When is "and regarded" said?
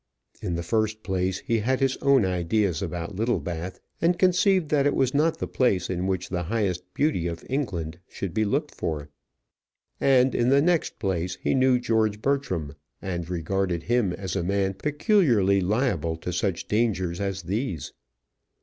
12.99-13.83